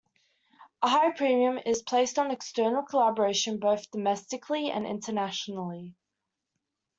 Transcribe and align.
A 0.81 0.89
high 0.89 1.11
premium 1.11 1.59
is 1.63 1.83
placed 1.83 2.17
on 2.17 2.31
external 2.31 2.81
collaboration 2.81 3.59
both 3.59 3.91
domestically 3.91 4.71
and 4.71 4.87
internationally. 4.87 5.93